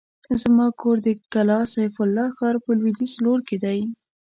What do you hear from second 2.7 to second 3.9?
لوېديځ لور کې دی.